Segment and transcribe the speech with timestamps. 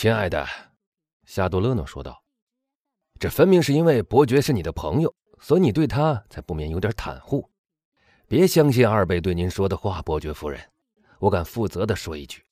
[0.00, 0.48] 亲爱的，
[1.26, 2.22] 夏多勒诺说道
[3.20, 7.46] ：“这分明是因为伯爵是你的朋友，所以你对他才不免有点袒护。
[8.26, 10.58] 别相信二贝对您说的话，伯爵夫人。
[11.18, 12.42] 我敢负责的说一句，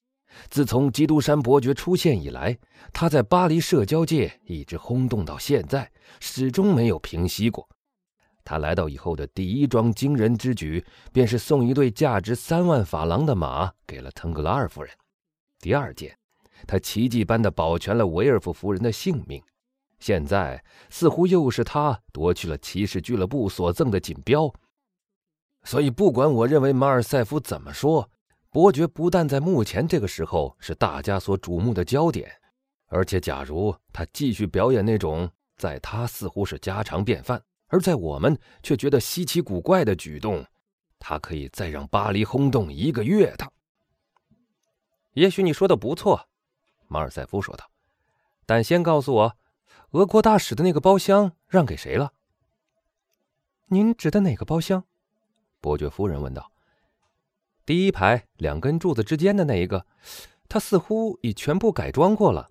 [0.50, 2.54] 自从基督山伯爵出现以来，
[2.92, 5.90] 他在巴黎社交界一直轰动到现在，
[6.20, 7.66] 始终没有平息过。
[8.44, 10.84] 他来到以后的第一桩惊人之举，
[11.14, 14.94] 便是送一对价值三万法郎的马给了腾格拉尔夫人。
[15.60, 16.14] 第二件。”
[16.68, 19.42] 他奇迹般的保全了维尔夫夫人的性命，
[19.98, 24.52] 现在似乎又是他夺去了骑士俱乐部所赠的锦标。
[25.64, 28.10] 所以，不管我认为马尔塞夫怎么说，
[28.50, 32.30] 伯爵不但在目前这个时候是大家所瞩目的焦点，
[32.88, 40.44] 而且，假如他继续表演那种在他似乎是家常便饭，而在我们却觉得稀奇古怪的举动，
[40.98, 43.50] 他可以再让巴黎轰动一个月的。
[45.14, 46.28] 也许你说的不错。
[46.88, 47.70] 马尔塞夫说道
[48.44, 49.36] ：“但先告诉我，
[49.90, 52.12] 俄国大使的那个包厢让给谁了
[53.68, 54.84] ？”“您指的哪个包厢？”
[55.60, 56.50] 伯爵夫人问道。
[57.66, 59.86] “第一排两根柱子之间的那一个，
[60.48, 62.50] 他似乎已全部改装过了。”“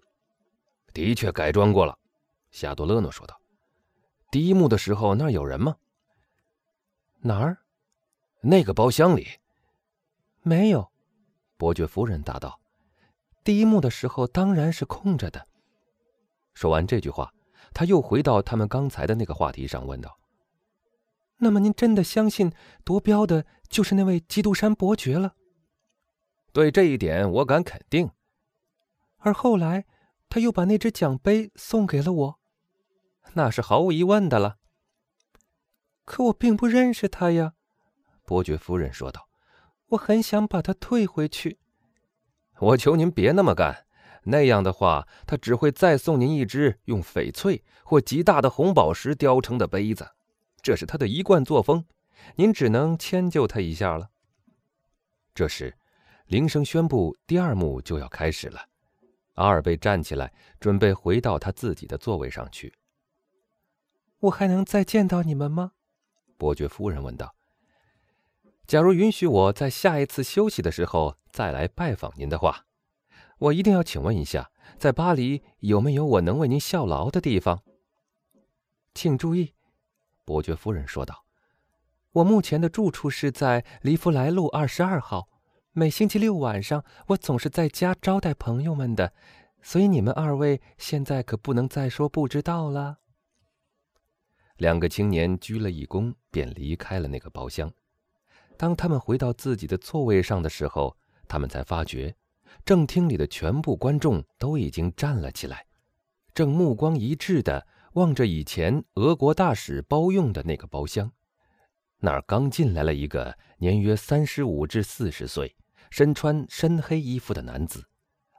[0.93, 1.97] 的确改装过了。”
[2.51, 3.41] 夏多勒诺说道。
[4.29, 5.75] “第一幕的时候那儿有人吗
[7.21, 7.57] ？”“哪儿
[8.41, 9.27] ？”“那个包厢里。
[10.43, 10.87] ”“没有。”
[11.57, 12.59] 伯爵夫人答道。
[13.47, 15.47] 第一幕的时候当然是空着的。
[16.53, 17.33] 说完这句话，
[17.73, 20.19] 他又回到他们刚才的那个话题上，问道
[21.39, 22.51] ：“那么您真的相信
[22.83, 25.35] 夺标的就是那位基督山伯爵了
[26.51, 28.11] ？”“对这一点我敢肯定。
[29.19, 29.85] ”“而后来
[30.27, 32.39] 他又把那只奖杯送给了我，
[33.35, 34.57] 那是毫无疑问的了。
[36.03, 37.53] ”“可我并不认识他呀。”
[38.27, 39.29] 伯爵夫人说道
[39.91, 41.59] ，“我很想把它退回去。”
[42.59, 43.85] 我求您别那么干，
[44.23, 50.09] 那样的话，他只会再送您一只用翡翠或极大的红宝石雕成的杯子，
[50.61, 51.85] 这是他的一贯作风。
[52.35, 54.09] 您只能迁就他一下了。
[55.35, 55.77] 这时，
[56.25, 58.59] 铃声宣布第二幕就要开始了。
[59.35, 62.73] 阿尔贝站起来，准备回到他自己的座位上去。
[64.19, 65.73] 我还能再见到你们吗？
[66.37, 67.36] 伯爵夫人问道。
[68.67, 72.65] 假如允许我在下一次休息的时候再来拜访您的话，
[73.39, 77.63] 我一定要请问一下，在巴黎有没有我能为您效劳的地方？
[78.93, 79.53] 请注意，
[80.25, 81.23] 伯爵夫人说道
[82.11, 85.29] ：“我目前的住处是在黎弗莱路二十二号。
[85.71, 89.13] 每星期六晚上，我总是在家招待朋友们的，
[89.61, 92.97] 所以你们二位现在可不能再说不知道了。”
[94.57, 97.71] 两个青年鞠了一躬，便离开了那个包厢。
[98.57, 100.97] 当他们回到自己的座位上的时候，
[101.27, 102.15] 他们才发觉，
[102.65, 105.65] 正厅里的全部观众都已经站了起来，
[106.33, 111.11] 正目光一致地望着以前俄国大使包用的那个包厢。
[111.99, 115.55] 那儿刚进来了一个年约三十五至四十岁、
[115.89, 117.83] 身穿深黑衣服的男子，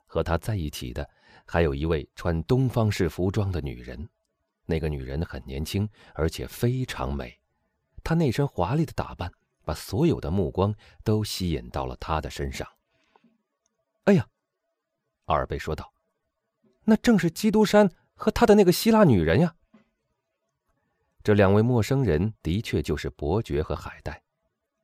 [0.07, 1.09] 和他在一起的
[1.45, 4.09] 还有一位穿东方式服装的女人。
[4.65, 7.37] 那个女人很年轻，而且非常美，
[8.05, 9.33] 她那身华丽的打扮。
[9.69, 10.75] 把所有的目光
[11.05, 12.67] 都吸引到了他的身上。
[14.05, 14.27] 哎呀，
[15.27, 15.93] 阿尔贝说道
[16.85, 19.55] ：“那正是基督山和他的那个希腊女人呀。”
[21.23, 24.23] 这两位陌生人的确就是伯爵和海带。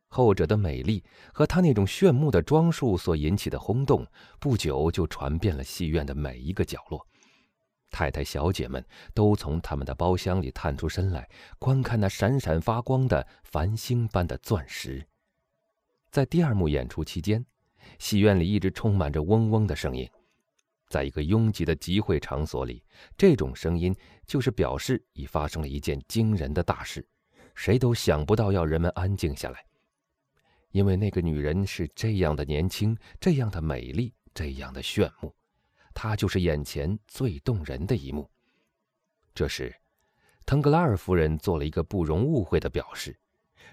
[0.09, 1.03] 后者的美丽
[1.33, 4.07] 和他那种炫目的装束所引起的轰动，
[4.39, 7.09] 不久就传遍了戏院的每一个角落。
[7.95, 8.85] 太太、小姐们
[9.15, 15.07] 都从他们的包厢里探出身来，观看那闪闪发光的繁星般的钻石。
[16.11, 17.47] 在第二幕演出期间，
[18.01, 20.11] 戏院里一直充满着嗡嗡的声音。
[20.89, 22.83] 在一个拥挤的集会场所里，
[23.17, 23.95] 这种声音
[24.27, 27.07] 就是表示已发生了一件惊人的大事。
[27.55, 29.65] 谁都想不到要人们安静下来，
[30.73, 35.33] 因为那个女人是这样的年轻，这样的美丽，这样的炫目。
[35.95, 38.29] 他就是眼前最动人的一幕。
[39.35, 39.75] 这时，
[40.45, 43.17] 腾格拉尔夫人做了一个不容误会的表示，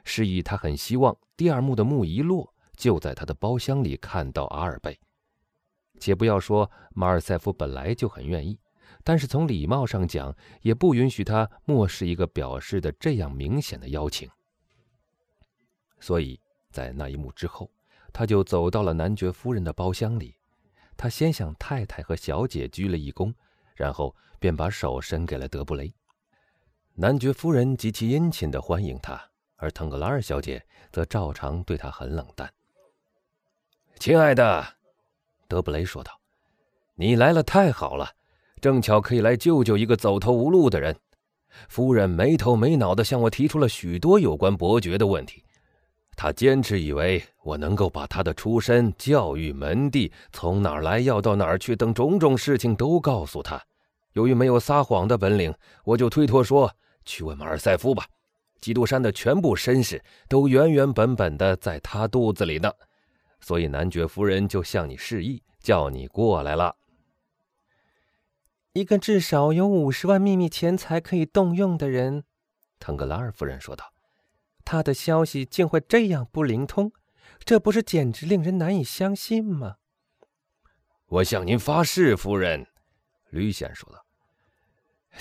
[0.06, 4.98] 示意他很希望第二幕的幕一落，就在他的包厢里看到阿尔贝。
[6.00, 8.58] 且不要说马尔塞夫本来就很愿意，
[9.04, 14.30] 但是从礼貌上讲，也不允许他漠视一个表示的这样明显的邀请。
[16.00, 16.40] 所以
[16.72, 17.70] 在那一幕之后，
[18.12, 20.36] 他就走到了男爵夫人的包厢里。
[21.02, 23.34] 他先向太太和小姐鞠了一躬，
[23.74, 25.92] 然后便把手伸给了德布雷。
[26.94, 29.20] 男爵夫人极其殷勤地欢迎他，
[29.56, 32.54] 而腾格拉尔小姐则照常对他很冷淡。
[33.98, 34.64] 亲爱的，
[35.48, 36.22] 德布雷说道
[36.94, 38.12] ：“你来了太好了，
[38.62, 40.96] 正巧可以来救救一个走投无路的人。
[41.68, 45.44] 夫人没头没脑的向我提出了许多有关伯爵的问题，
[46.16, 53.62] 她坚持以为我能够把他的出身、教育、门第、从哪儿来要到哪儿去等种种事情都告诉他。
[54.14, 55.54] 由于没有撒谎的本领，
[55.84, 56.72] 我就推脱说
[57.06, 58.06] 去问马尔塞夫吧。
[58.60, 62.72] 基督山的全部身世都原原本本的在他肚子里呢，
[63.40, 66.76] 所以男爵夫人就向你示意，叫你过来了。
[68.74, 72.24] 一个至少有五十万秘密钱财可以动用的人，
[72.80, 73.91] 腾格拉尔夫人说道
[74.72, 76.94] ：“他的消息竟会这样不灵通，
[77.44, 79.76] 这不是简直令人难以相信吗？”
[81.08, 82.66] 我向您发誓，夫人，
[83.32, 84.06] 吕显说道：“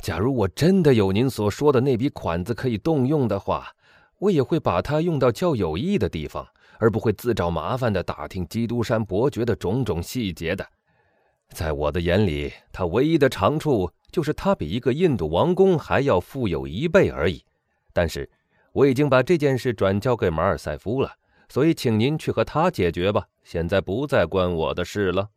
[0.00, 3.74] 假如我真的有您所说的那笔款子可以动用的话，
[4.18, 6.46] 我也会把它用到较有益的地方，
[6.78, 10.64] 而不会自找麻烦的打听基督山伯爵的种种细节的。”
[11.50, 17.44] 在我的眼里，他唯一的长处就是他比一个印度王公还要富有一倍而已。
[17.92, 18.30] 但是，
[18.72, 21.14] 我已经把这件事转交给马尔塞夫了，
[21.48, 23.26] 所以请您去和他解决吧。
[23.42, 25.30] 现在不再关我的事了。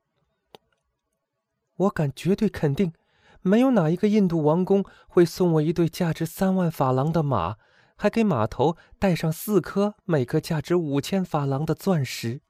[1.75, 2.93] 我敢绝对肯定，
[3.41, 7.57] 没有哪一个印度王公会送我一对价值三万法郎的马，
[7.95, 12.41] 还给马头带上四颗每颗价值五千法郎的钻石。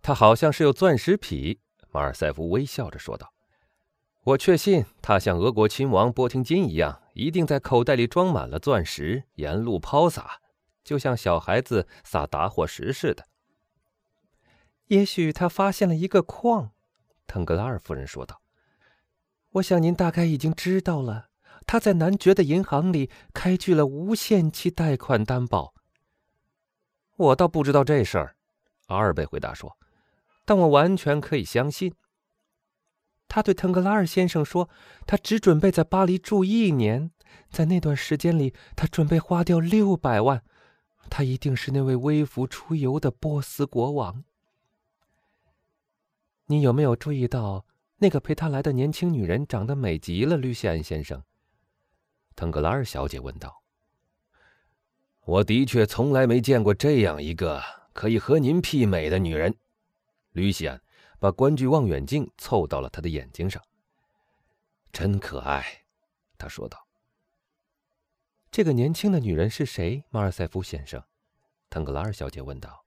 [0.00, 1.60] 他好像是有钻石癖。
[1.90, 3.32] 马尔塞夫微笑着说道
[4.24, 10.40] ：“我确信他像俄国亲王波廷金一样，一定在口袋里装满了钻石，沿路抛洒，
[10.84, 13.26] 就像小孩子撒打火石似的。
[14.88, 16.72] 也许他发现了一个矿。”
[17.26, 18.42] 腾格拉尔夫人说道
[19.52, 21.28] ：“我想您大概已经知道了，
[21.66, 25.72] 他在男爵的银行里开具了无限期贷款担保。”
[27.16, 28.36] 我倒不知道这事儿，
[28.88, 29.78] 阿尔贝回答说。
[30.44, 31.94] 但我完全可以相信。
[33.34, 34.70] 他对腾格拉尔先生说
[35.08, 37.10] ：“他只准备在巴黎住一年，
[37.50, 40.44] 在那段时间里，他准备花掉六百万。
[41.10, 44.22] 他一定是那位微服出游的波斯国王。”
[46.46, 47.66] 你有没有注意到
[47.96, 50.36] 那个陪他来的年轻女人长得美极了？
[50.36, 51.20] 吕西安先生，
[52.36, 53.64] 腾格拉尔小姐问道。
[55.26, 57.60] “我的确从来没见过这样一个
[57.92, 59.56] 可以和您媲美的女人。”
[60.30, 60.80] 吕西安
[61.24, 63.62] 把观距望远镜凑到了他的眼睛上。
[64.92, 65.64] 真可爱，
[66.36, 66.86] 他说道。
[68.50, 70.04] 这个年轻的女人是谁？
[70.10, 71.02] 马尔塞夫先生，
[71.70, 72.84] 腾格拉尔小姐问道。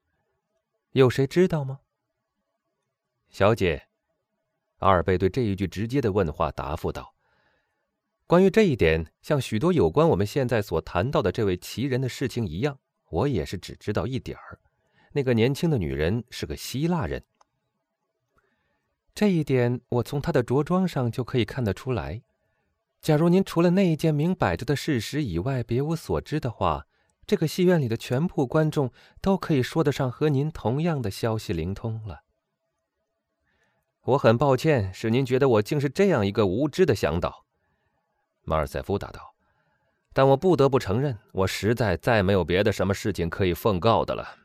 [0.91, 1.79] 有谁知道吗？
[3.29, 3.87] 小姐，
[4.77, 7.15] 阿尔贝对这一句直接的问话答复道
[8.27, 12.77] ：“关于这一点，像许多有关我们现在所谈到的这位奇人的事情一样，
[13.09, 14.59] 我也是只知道一点儿。
[15.13, 17.25] 那个年轻的女人是个希腊人。”
[19.17, 22.21] 这一点我从他的着装上就可以看得出来。
[23.01, 26.85] 假如您除了那一件明摆着的事实以外别无所知的话，
[27.25, 32.21] 这个戏院里的全部观众都可以说得上和您同样的消息灵通了。
[34.03, 37.43] 我很抱歉使您觉得我竟是这样一个无知的向导，
[38.43, 39.33] 马尔塞夫答道。
[40.13, 44.37] 但我不得不承认，我实在再没有别的什么事情可以奉告的了。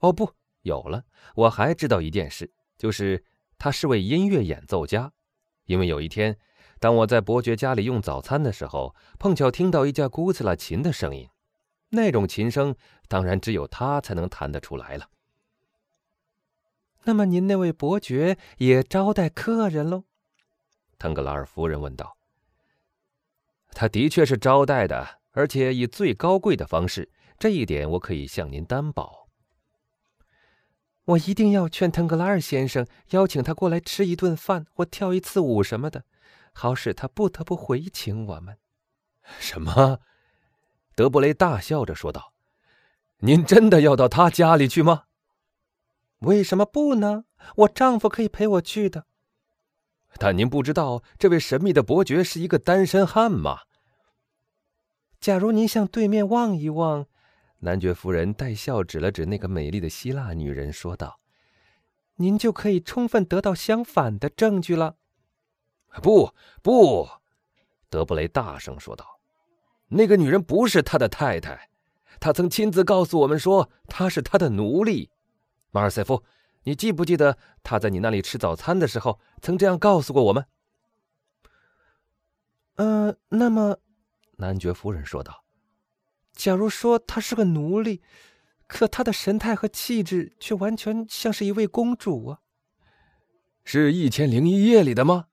[0.00, 0.32] 哦，不，
[0.62, 1.04] 有了，
[1.36, 3.24] 我还知道一件事，就是。
[3.60, 5.12] 他是位音乐演奏家，
[5.66, 6.38] 因为有一天，
[6.78, 11.28] 当我在伯爵家里用早餐的时候，碰巧听到一架古斯拉琴的声音。
[11.90, 12.74] 那种琴声，
[13.06, 15.10] 当然只有他才能弹得出来了。
[17.04, 20.04] 那么，您那位伯爵也招待客人喽？
[20.98, 22.16] 腾格拉尔夫人问道。
[23.72, 29.19] 他的确是招待的，而且以最高贵的方式，这一点我可以向您担保。
[31.06, 36.04] 我一定要劝腾格拉尔先生邀请他过来吃一顿饭或跳一次舞什么的，
[36.52, 38.58] 好使他不得不回请我们。
[39.38, 40.00] 什么？
[40.94, 42.32] 德布雷大笑着说道
[43.20, 45.04] ：“您真的要到他家里去吗？
[46.20, 47.24] 为什么不呢？
[47.56, 49.06] 我丈夫可以陪我去的。
[50.18, 53.60] 但您不知道这位神秘的伯爵是一个单身汉吗？
[55.18, 57.06] 假如您向对面望一望。”
[57.62, 61.20] 男爵夫人带笑指了指那个美丽的希腊女人，说道
[62.16, 64.96] ：“您就可以充分得到相反的证据了。
[66.02, 67.06] ”“不，不！”
[67.90, 69.20] 德布雷大声说道
[69.88, 71.68] ，“那个女人不是他的太太，
[72.18, 75.10] 他曾亲自告诉我们说她是他的奴隶。
[75.70, 76.24] 马尔塞夫，
[76.62, 80.46] 你记不记得他在你那里吃早餐的时候曾这样告诉过我们
[82.76, 83.76] ？”“呃，那么，”
[84.38, 85.44] 男爵夫人说道。
[86.40, 88.00] 假如说她是个奴隶，
[88.66, 92.40] 可她的神态和气质却完全像是一位公主啊！
[93.62, 95.26] 是一千零一夜里的吗？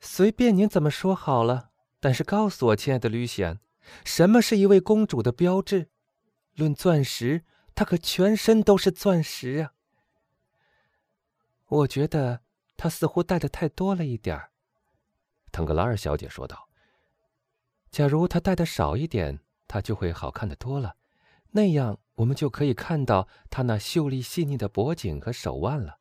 [0.00, 1.70] 随便您怎么说好了。
[1.98, 3.58] 但是告诉我，亲爱的吕显，
[4.04, 5.88] 什么是一位公主的标志？
[6.56, 9.72] 论钻石，她可全身都是钻石啊。
[11.68, 12.42] 我觉得
[12.76, 14.50] 她似乎戴的太多了一点儿。
[15.50, 16.68] 腾格拉尔小姐说道
[17.90, 20.96] ：“假如她戴的少一点，她就会好看的多了。
[21.50, 25.98] 那样，我们就可以看到她那秀丽细腻的脖颈和手腕了。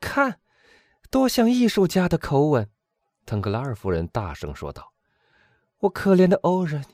[0.00, 0.40] 看，
[1.10, 2.68] 多像艺术家的口吻。”
[3.24, 4.92] 腾格拉尔夫人大声说道
[5.80, 6.84] ：“我可怜的欧仁，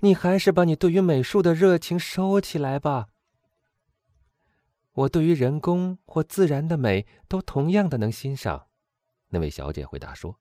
[0.00, 3.08] 你还是把你对于美术的热情收起来吧。
[4.92, 8.68] 我对于人工或自然的美都同样的能欣赏。”
[9.28, 10.38] 那位小姐回答说。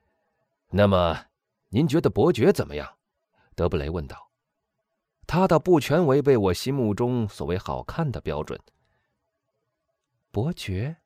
[0.70, 1.26] “那么，
[1.70, 2.96] 您觉得伯爵怎么样？”
[3.54, 4.30] 德布雷问道。
[5.26, 8.60] “他倒不全违背我心目中所谓好看的标准。”
[10.30, 10.96] 伯爵。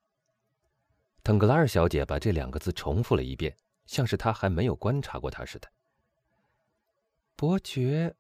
[1.23, 5.69] 腾格拉尔小姐把这两个字重复了一遍，像是她还没有观察过他似的。
[7.35, 8.15] 伯爵，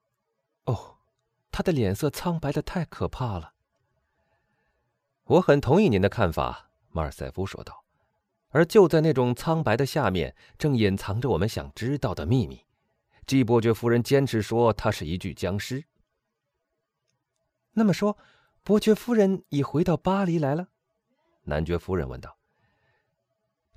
[0.65, 0.97] 哦，
[1.51, 3.53] 他的脸色苍白的太可怕了。
[5.25, 7.85] 我很同意您的看法，马尔塞夫说道。
[8.49, 12.65] 而就在那种苍白的下面，正隐藏着我们想知道的秘密。
[13.27, 15.85] 季伯爵夫人坚持说他是一具僵尸。
[17.73, 18.19] 那么说，
[18.63, 20.69] 伯爵夫人已回到巴黎来了？
[21.45, 22.39] 男爵夫人问道。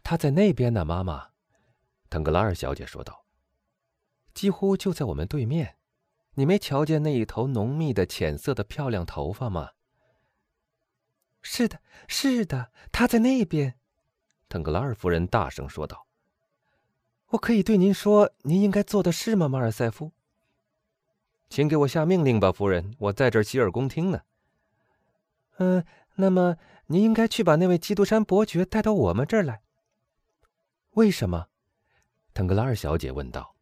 [0.03, 1.29] 他在那边呢，妈妈。”
[2.09, 3.25] 腾格拉尔小姐说道
[4.33, 5.77] ，“几乎就在我们对面。
[6.35, 9.71] 你没瞧见那一头浓密的浅色的漂亮头发吗
[11.41, 13.79] ？”“是的，是的，他在那边。”
[14.47, 16.06] 腾格拉尔夫人大声说道。
[17.31, 20.12] “我可以对您说您应该做的事吗，马尔塞夫
[21.50, 24.22] ？”“请给我下命令吧，夫人，我在这儿洗耳恭听呢。
[25.60, 25.84] ”“嗯，
[26.15, 26.57] 那么
[26.88, 29.62] 您应该去把那位基督山伯爵带到我们这儿来。”
[30.96, 31.48] 为什么？
[32.34, 33.55] 腾格拉尔小姐问道。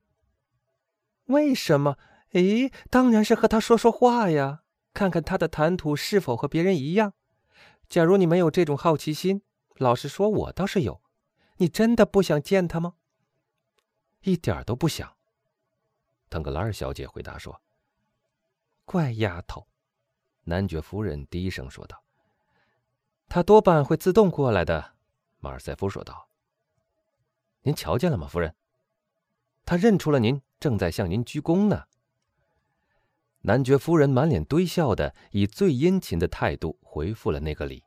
[1.25, 1.98] 为什么？
[2.34, 4.62] 诶，当然是和他说说话呀，
[4.93, 7.13] 看看他的谈吐是否和别人一样。
[7.88, 9.41] 假如你没有这种好奇心，
[9.77, 11.01] 老实说，我倒是有。
[11.57, 12.93] 你真的不想见他吗？
[14.25, 15.15] 一点都不想。
[16.32, 17.62] 腾格拉尔小姐回答说。
[18.84, 19.67] 怪丫头，
[20.44, 22.03] 男爵夫人低声说道。
[23.27, 24.96] 他多半会自动过来的，
[25.39, 26.27] 马尔塞夫说道。
[27.62, 28.55] 您瞧见了吗，夫人？
[29.63, 31.86] 他认出了您，正在向您鞠躬呢。
[33.41, 37.84] 男爵夫人满脸堆笑的，以最殷勤的态度回复了那个礼。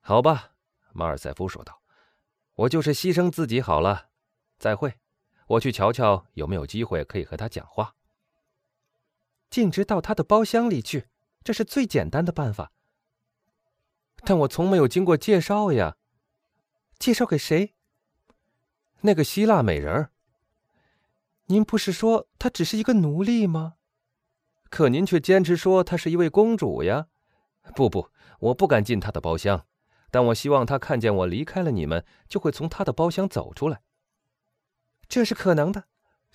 [0.00, 0.52] 好吧，
[0.92, 1.82] 马尔塞夫说道
[2.56, 4.10] ：“我就是牺牲自己好了。
[4.62, 4.94] 再会，
[5.48, 7.96] 我去瞧瞧有没有机会可以和他讲话。
[9.50, 11.08] 径直到他的包厢里去，
[11.42, 12.70] 这是最简单的办法。
[14.18, 15.96] 但我从没有经过介绍呀。
[16.96, 17.74] 介绍给谁？”
[19.02, 20.10] 那个希腊美人儿，
[21.46, 23.74] 您不是说她只是一个奴隶吗？
[24.70, 27.08] 可您却坚持说她是一位公主呀！
[27.74, 29.66] 不不，我不敢进她的包厢，
[30.12, 33.82] 但我希望她看见我离开了你们，就会从她的包厢走出来。
[35.12, 35.84] 这是可能的，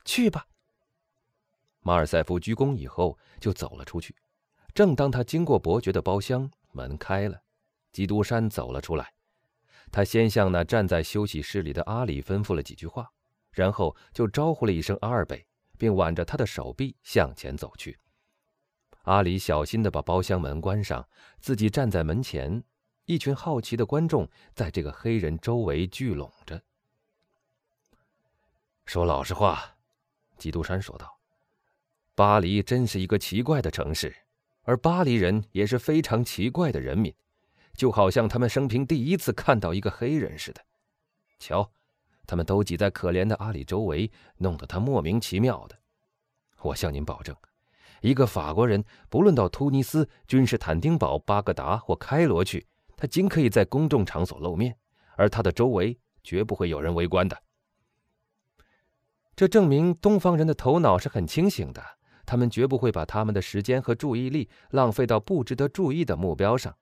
[0.05, 0.45] 去吧。
[1.79, 4.15] 马尔塞夫鞠躬以后就走了出去。
[4.75, 7.41] 正当他经过伯爵的包厢，门开了，
[7.91, 9.11] 基督山走了出来。
[9.91, 13.09] 他先向那站在休息室里的阿里吩咐了几句话，
[13.49, 15.43] 然后就招呼了一声阿尔贝，
[15.79, 17.97] 并挽着他的手臂向前走去。
[19.05, 21.03] 阿里小心地把包厢门关上，
[21.39, 22.63] 自己站在门前。
[23.05, 26.61] 一群好奇的观众在这个黑人周围聚拢着。
[28.87, 29.75] 说老实话，
[30.37, 31.19] 基督山说道
[32.15, 34.15] ：“巴黎真是一个奇怪的城市，
[34.63, 37.13] 而巴黎人也是非常奇怪的人民。”
[37.75, 40.65] 就好像他们生平第一次看到一个黑人似的，
[41.37, 41.69] 瞧，
[42.25, 45.77] 他们都挤在可怜的阿里周围，弄得他莫名其妙的。
[46.61, 47.35] 我向您保证，
[48.01, 52.65] 一个法国人不论到突尼斯、君士坦丁堡、巴格达或开罗去，
[52.95, 54.75] 他仅可以在公众场所露面，
[55.17, 57.37] 而他的周围绝不会有人围观的。
[59.37, 61.79] 这证明东方人的头脑是很清醒的，
[62.25, 66.75] 他们绝不会把他们的时间和注意力浪费到不值得注意的目标上。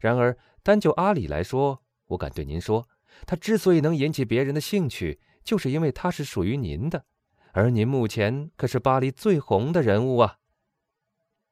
[0.00, 2.88] 然而，单就阿里来说，我敢对您说，
[3.24, 7.04] 他之所以能引起别人的兴趣，就是因为他是属于您的，
[7.52, 10.38] 而您目前可是巴黎最红的人物啊！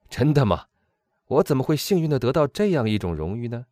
[0.09, 0.65] 真的吗？
[1.27, 3.67] 我怎么会幸运的得到这样一种荣誉呢？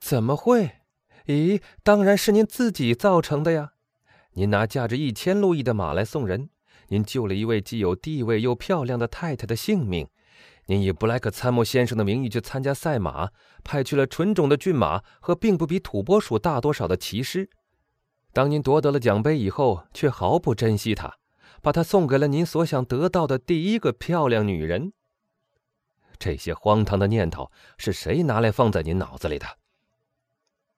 [0.00, 0.80] 怎么会？
[1.26, 3.74] 咦，当然是您自己造成的呀！
[4.34, 6.48] 您拿价值一千路易的马来送人，
[6.88, 10.08] 您救了一位既有地位又漂亮的太太的性命。
[10.66, 13.30] 您以布莱克参谋先生的名义去参加赛马，
[13.62, 17.50] 派去了纯种的骏马和并不比土拨鼠大多少的骑师。
[18.32, 21.18] 当您夺得了奖杯以后，却毫不珍惜它，
[21.60, 24.94] 把它送给了您所想得到的第一个漂亮女人。
[26.18, 29.46] 这些荒唐的念头是谁拿来放在您脑子里的？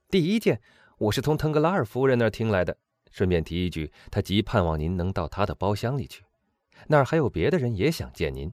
[0.09, 0.61] 第一件，
[0.99, 2.79] 我是从腾格拉尔夫人那听来的。
[3.15, 6.25] 顺便提一句，他极盼望您能到他的包厢里去，
[6.89, 8.53] 那儿还有别的人也想见您。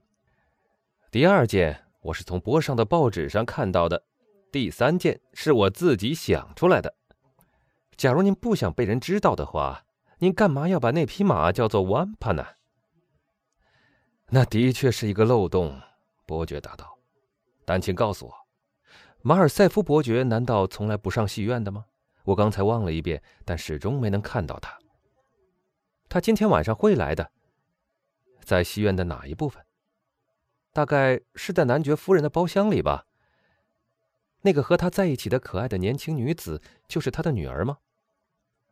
[1.09, 4.03] 第二件，我是从博上的报纸上看到的。
[4.51, 6.93] 第三件，是我自己想出来的。
[7.97, 9.83] 假如您不想被人知道的话，
[10.19, 12.45] 您干嘛要把那匹马叫做万帕呢？
[14.27, 15.81] 那的确是一个漏洞，
[16.27, 16.99] 伯爵答道。
[17.65, 18.33] 但请告诉我，
[19.23, 21.85] 马尔塞夫伯爵难道从来不上戏院的吗？
[22.23, 24.77] 我刚才望了一遍，但始终没能看到他。
[26.09, 27.31] 他今天晚上会来的，
[28.43, 29.63] 在戏院的哪一部分？
[30.73, 33.05] 大概是在男爵夫人的包厢里吧。
[34.41, 37.77] 那个和他在一起的可爱的年轻女子，就是他的女儿吗？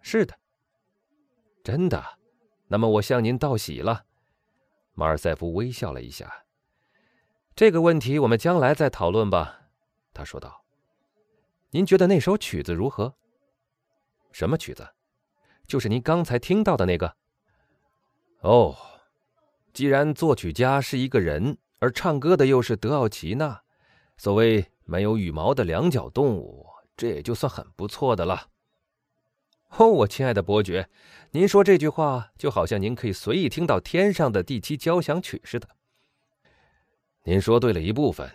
[0.02, 0.38] 是的，
[1.64, 2.04] 真的。
[2.68, 4.06] 那么我向您道喜了。
[4.94, 6.46] 马尔塞夫微笑了一下。
[7.56, 9.70] 这个问题我们将来再讨论吧，
[10.14, 10.64] 他说道。
[11.72, 13.16] 您觉得那首曲子如何？
[14.32, 14.88] 什么曲子？
[15.68, 17.16] 就是您刚才听到的那个。
[18.42, 18.76] 哦，
[19.74, 23.62] 既然作曲家是一个人，而唱歌的又是德奥奇娜，
[24.18, 28.48] 所谓没有羽毛的两脚动物，这也就算很不错的了。
[29.78, 30.90] 哦，我亲爱的伯爵，
[31.32, 35.70] 您说这句话就好像您可以随意听到天上的第七交响曲似的。
[37.24, 38.32] 您说对了一部分，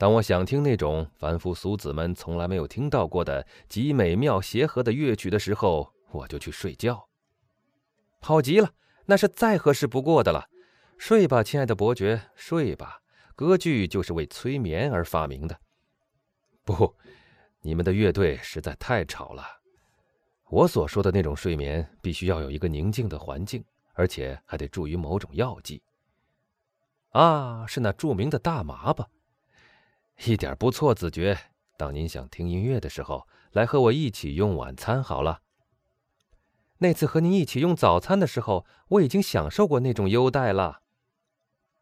[0.00, 7.06] 当我想听那种凡夫俗子们从来没有听到过的极美妙协和的乐曲的时候，我就去睡觉。
[8.22, 8.70] 好极了，
[9.04, 10.48] 那是再合适不过的了。
[10.96, 13.02] 睡吧，亲爱的伯爵，睡吧。
[13.36, 15.60] 歌剧就是为催眠而发明的。
[16.64, 16.96] 不，
[17.60, 19.44] 你们的乐队实在太吵了。
[20.48, 25.82] 我所说的那种睡眠，必须要有一个宁静的环境，而且还得注于某种药剂。
[27.10, 29.06] 啊，是那著名的大麻吧？
[30.26, 31.38] 一点不错，子爵。
[31.78, 35.40] 当您想听音乐的时候，来和我一起用晚餐好了。
[36.78, 40.82] 那次和您一起用早餐的时候，我已经享受过那种优待了。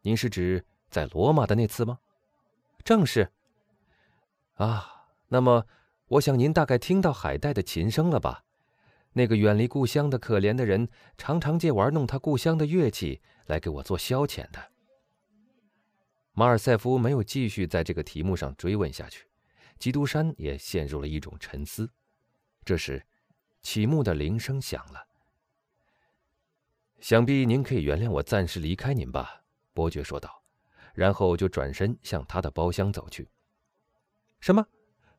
[0.03, 1.99] 您是指在罗马的那次吗？
[2.85, 3.33] 正是。
[4.55, 5.67] 啊，那么
[6.07, 8.45] 我想您大概听到海带的琴声了吧？
[9.15, 14.71] 那个远离故乡的可怜的人，常常借玩弄他故乡的乐器来给我做消遣的。
[16.39, 19.27] 马尔塞夫没有继续在这个题目上追问下去，
[19.77, 21.91] 基督山也陷入了一种沉思。
[22.65, 23.05] 这时，
[23.61, 25.05] 启幕的铃声响了。
[27.01, 29.43] 想必您可以原谅我暂时离开您吧，
[29.75, 30.45] 伯爵说道，
[30.95, 33.29] 然后就转身向他的包厢走去。
[34.39, 34.65] 什么？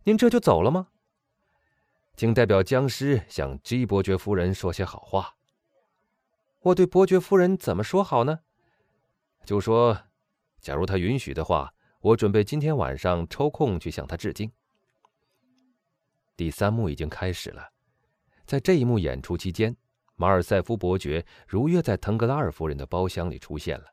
[0.06, 0.88] 您这就走了吗？
[2.16, 5.36] 请代表僵尸向 G 伯爵夫人说些好话。
[6.62, 8.40] 我对伯爵夫人怎么说好呢？
[9.44, 10.04] 就说，
[10.62, 14.52] 假如他允许的话，我准备今天晚上抽空去向他致敬。
[16.36, 17.70] 第三幕已经开始了，
[18.46, 19.76] 在这一幕演出期间，
[20.16, 23.86] 马尔塞夫伯爵如约在腾格拉尔夫人的包厢里出现了。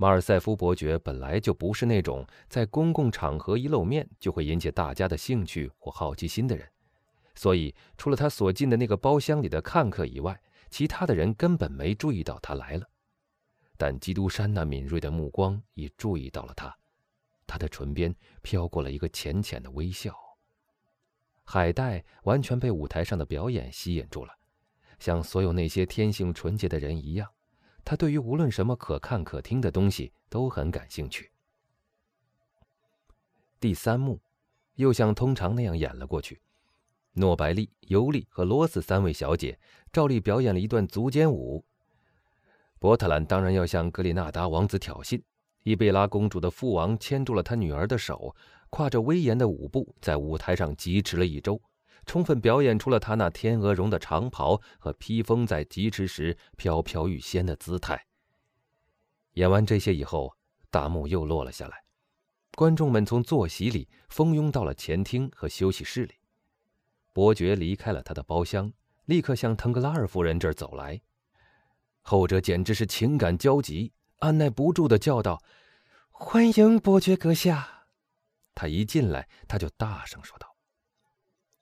[0.00, 6.68] 马尔塞夫伯爵本来就不是那种在公共场合一露面就会引起大家的兴趣或好奇心的人。
[7.34, 12.88] 所以，除了他所进的那个包厢里的看客以外，其他的人根本没注意到他来了。
[13.78, 16.76] 但基督山那敏锐的目光已注意到了他，
[17.46, 20.14] 他的唇边飘过了一个浅浅的微笑。
[21.44, 24.34] 海带完全被舞台上的表演吸引住了，
[24.98, 27.30] 像所有那些天性纯洁的人一样，
[27.84, 31.30] 他对于无论什么可看可听的东西都很感兴趣。
[33.60, 34.20] 第三幕，
[34.74, 36.42] 又像通常那样演了过去。
[37.12, 39.58] 诺白利、尤利和罗斯三位小姐
[39.92, 41.64] 照例表演了一段足尖舞。
[42.78, 45.20] 波特兰当然要向格里纳达王子挑衅。
[45.64, 48.34] 伊贝拉公主的父王牵住了他女儿的手，
[48.70, 51.60] 跨着威严的舞步在舞台上疾驰了一周，
[52.06, 58.02] 充分表演出了他那天鹅绒的长袍和披风在疾驰时飘飘欲仙的姿态。
[59.34, 60.34] 演完这些以后，
[60.70, 61.82] 大幕又落了下来，
[62.56, 66.14] 观众们从坐席里蜂拥到了前厅和休息室里。
[67.12, 68.72] 伯爵离开了他的包厢，
[69.06, 71.00] 立刻向腾格拉尔夫人这儿走来。
[72.08, 75.42] 后者简直是情感焦急，按耐不住的叫道
[76.08, 77.84] ：“欢迎伯爵阁下！”
[78.56, 80.56] 他一进来，他就大声说道：“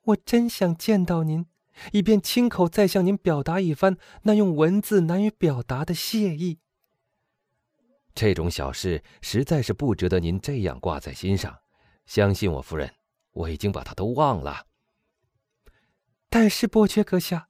[0.07, 1.47] 我真想见到您，
[1.91, 6.59] 以便亲口再向您表达一番那用文字难以表达的谢意。”
[8.15, 11.59] 这种小事实在是不值得您这样挂在心上。
[12.05, 12.95] 相信我，夫人，
[13.33, 14.65] 我已经把他都忘了。
[16.29, 17.49] 但是伯爵阁下，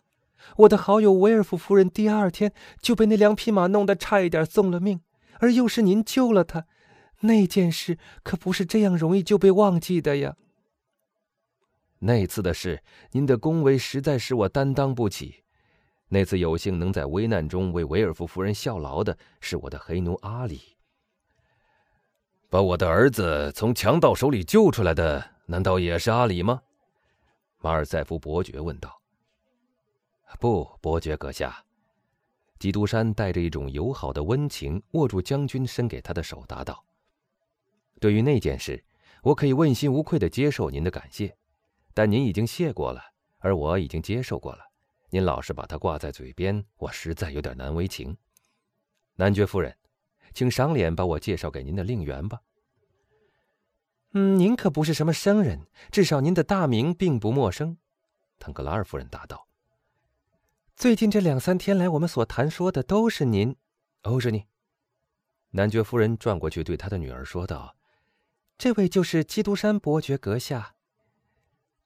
[0.55, 5.01] 我的好友维尔夫夫人第二天就被那两匹马弄得差一点送了命，
[5.39, 6.65] 而又是您救了她，
[7.21, 10.36] 那件事可不是这样容易就被忘记的呀。
[11.99, 15.43] 那次的事，您的恭维实在使我担当不起。
[16.10, 20.62] 那次有幸能在危难中为维尔夫夫人效劳的是我的黑奴阿里。
[22.49, 26.62] 把我的儿子从强盗手里救出来的，难道也是阿里吗？
[27.60, 29.01] 马尔塞夫伯爵问道。
[30.39, 31.63] 不，伯爵阁下。
[32.59, 36.83] 基督山带着一种友好的温情，握住将军伸给他的手，答道
[38.01, 38.83] ：“对于那件事，
[39.21, 41.37] 我可以问心无愧的接受您的感谢，
[41.93, 43.01] 但您已经谢过了，
[43.39, 44.65] 而我已经接受过了。”
[45.09, 48.17] 您老是把它挂在嘴边，我实在有点难为情。
[49.15, 49.75] 男爵夫人，
[50.33, 52.41] 请赏脸把我介绍给您的令媛吧。
[54.13, 57.77] 嗯，您可不是什么生人，至少您的大名并不陌生。”
[58.39, 59.47] 腾格拉尔夫人答道。
[60.77, 63.55] “最近这两三天来，我们所谈说的都是您，
[64.03, 64.45] 欧什尼。”
[65.49, 67.75] 男爵夫人转过去对他的女儿说道
[68.59, 70.75] ：“这位就是基督山伯爵阁下。”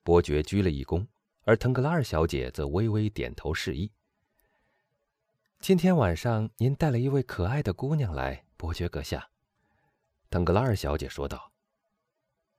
[0.04, 1.08] 伯爵鞠了一躬。
[1.44, 3.92] 而腾格拉尔小姐则微微点头示意。
[5.60, 9.30] 今天晚上您带了一位可爱的姑娘来，伯爵阁下。
[10.30, 11.54] 腾格拉尔小姐说道：“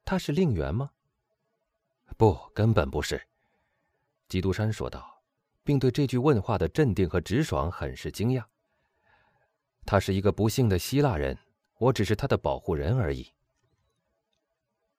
[0.04, 0.92] 她是令媛吗
[2.16, 3.28] ？”“不，根本不是。”
[4.28, 5.11] 基督山说道，
[5.64, 8.44] 并对这句问话的镇定和直爽很是惊讶。
[9.86, 11.38] “他是一个不幸的希腊人，
[11.78, 13.32] 我只是他的保护人而已。”“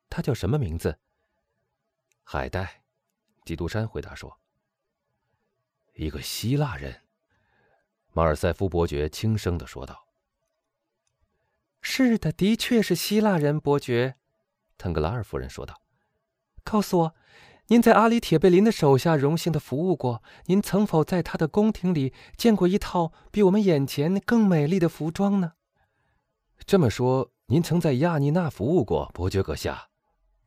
[0.09, 0.99] 他叫什么名字
[2.23, 2.83] ？”“海带。”
[3.45, 4.39] 基督山回答说
[5.95, 7.01] ：“一个希腊人。”
[8.13, 10.07] 马尔塞夫伯爵轻声的说道。
[11.81, 14.15] “是的，的确是希腊人，伯爵。”
[14.77, 15.81] 腾格拉尔夫人说道。
[16.63, 17.15] “告诉我，
[17.67, 25.53] 您在阿里铁贝林的手下荣幸的服务过，您曾否在他的宫廷里见过一套比我们眼前更美丽的服装呢？”
[26.65, 29.87] 这么说，您曾在亚尼娜服务过，伯爵阁下？”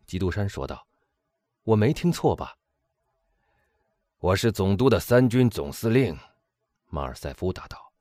[0.07, 0.87] 基督山说道。
[1.65, 2.57] “我没听错吧？”
[4.21, 6.19] 我是总督的三军总司令，
[6.89, 7.93] 马尔塞夫答道：“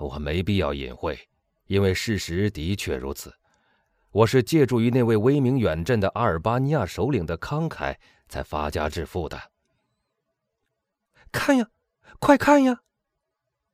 [0.00, 1.18] 我没必要隐晦，
[1.66, 3.32] 因为事实的确如此。
[4.10, 7.96] 我是借助于那位威名远震的阿尔巴尼亚首领的慷慨，
[8.32, 9.52] 才发家致富的。”
[11.30, 11.70] 看呀，
[12.18, 12.82] 快看呀！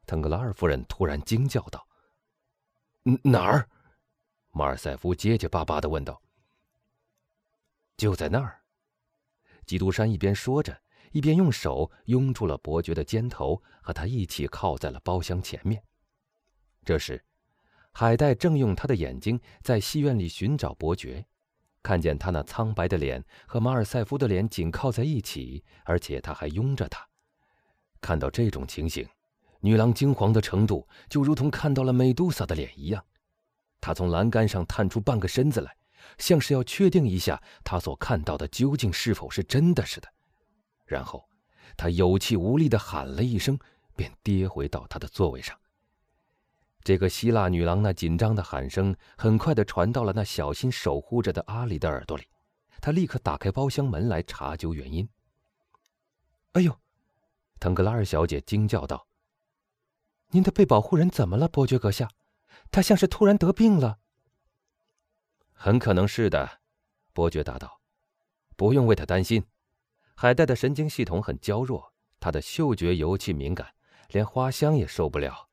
[0.04, 1.86] 腾格拉尔夫人突然惊叫道
[3.22, 3.68] ：“哪儿？”
[4.50, 6.20] 马尔塞夫结结巴巴的问道。
[7.96, 8.62] “就在那儿。”
[9.64, 10.82] 基督山一边说着。
[11.12, 15.82] 一边用手拥住了伯爵的肩头，和他一起靠在了包厢前面。
[16.84, 17.24] 这时，
[17.92, 21.26] 海带正用他的眼睛在戏院里寻找伯爵，
[21.82, 27.06] 看见他那苍白的脸和马尔塞夫的脸紧靠在一起，而且他还拥着他。
[28.00, 29.08] 看到这种情形，
[29.60, 33.04] 女郎惊惶的程度就如同看到了美杜莎的脸一样。
[33.80, 35.76] 她从栏杆上探出半个身子来，
[36.18, 40.08] 像是要确定一下她所看到的究竟是否是真的似的。
[40.84, 41.28] 然后，
[41.76, 43.58] 他有气无力的喊了一声，
[43.94, 45.56] 便跌回到他的座位上。
[46.82, 52.24] 这个希腊女郎那紧张的喊声很快的传到了那小心守护着的阿里的耳朵里，
[52.80, 55.08] 他立刻打开包厢门来查究原因。
[56.52, 56.78] 哎呦！
[57.60, 59.08] 腾格拉尔小姐惊叫道
[60.30, 62.08] ：“您的被保护人怎么了，伯爵阁下？
[62.70, 63.98] 他像是突然得病了。
[65.52, 66.60] ”“很可能是的。”
[67.12, 67.80] 伯爵答道
[68.56, 69.44] ，“不用为他担心。”
[70.14, 73.74] 海带的神经系统很娇弱，他的嗅觉尤其敏感，
[74.08, 75.47] 连花香也受不了。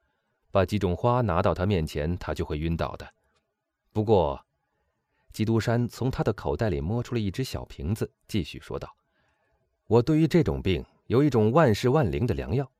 [0.55, 3.05] 把几种花拿到他面前，他就会晕倒的。
[3.91, 4.41] 不过，
[5.33, 8.95] 基督山从他的口袋里摸出了一只小瓶子，继续说道
[9.85, 12.71] ：“我对于这种病有一种万事万灵的良药。”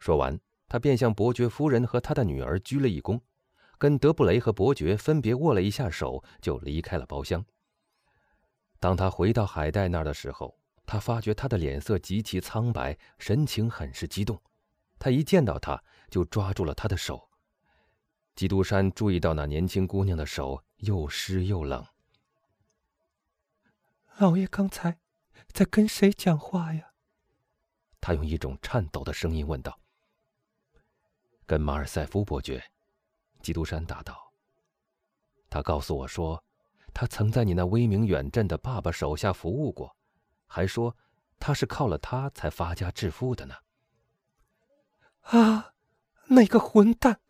[0.00, 3.20] 说完，他便向伯爵夫人和他的女儿鞠了一躬，
[3.76, 7.44] 跟德布雷和伯爵分别握了一下手，就离开了包厢。
[8.80, 14.40] 当他回到海带那儿的时候，他发觉他的脸色极其苍白，神情很是激动。
[14.98, 17.28] 他一见到他，就抓住了他的手。
[18.34, 21.86] 基督山注意到那年轻姑娘的手又湿又冷。
[24.18, 24.98] 老爷刚才
[25.52, 26.92] 在跟谁讲话呀？
[28.00, 29.80] 他用一种颤抖的声音问道。
[31.46, 32.62] “跟马尔塞夫伯爵。”
[33.42, 34.32] 基督山答道。
[35.50, 36.42] “他告诉我说，
[36.92, 39.96] 他曾在你那威名远震的爸爸手下服务过。”
[40.46, 40.96] 还说，
[41.38, 43.54] 他是靠了他才发家致富的呢。
[45.22, 45.74] 啊，
[46.28, 47.20] 那个混蛋！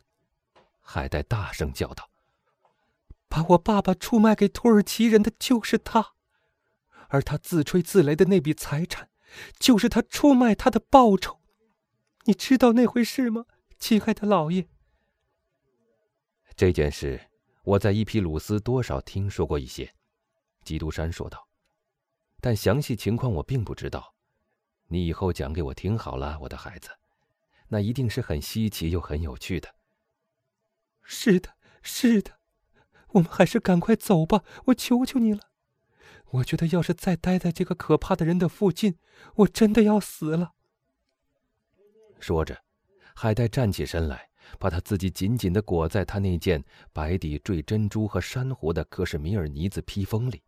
[0.80, 2.10] 海带大声叫道
[3.28, 6.14] ：“把我爸爸出卖给土耳其人的就是他，
[7.08, 9.10] 而他自吹自擂的那笔财产，
[9.58, 11.40] 就是他出卖他的报酬。
[12.24, 13.46] 你知道那回事吗，
[13.78, 14.68] 亲爱的老爷？”
[16.56, 17.28] 这件事，
[17.64, 19.92] 我在伊皮鲁斯多少听说过一些。”
[20.64, 21.46] 基督山说道
[22.40, 24.14] ，“但详细情况我并不知道。
[24.88, 26.90] 你以后讲给我听好了，我的孩子，
[27.68, 29.74] 那一定是很稀奇又很有趣的。”
[31.02, 31.50] 是的，
[31.82, 32.38] 是的，
[33.10, 34.42] 我们还是赶快走吧！
[34.66, 35.50] 我求求你了。
[36.30, 38.98] 我觉得要是再待在这个可怕的人的附近，
[39.36, 40.54] 我真的要死了。
[42.18, 42.64] 说着，
[43.14, 50.42] 海带站起身来，把他自己紧紧的裹在他那件白底缀珍珠和珊瑚的克什米尔呢子披风里。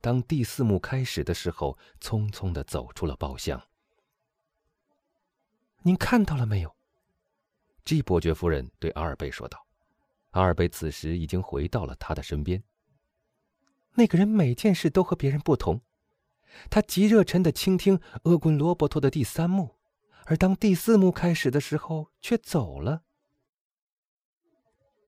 [0.00, 3.62] 当第四幕开始的时候，匆匆的走出了包厢。
[5.84, 6.76] 您看到了没有
[7.84, 9.66] ？G 伯爵夫人对阿尔贝说道。
[10.30, 12.62] 阿尔贝此时已经回到了他的身边。
[13.94, 15.80] 那个人每件事都和别人不同，
[16.70, 19.76] 他极热忱的倾听厄滚罗伯托的第三幕，
[20.24, 23.02] 而当第四幕开始的时候却走了。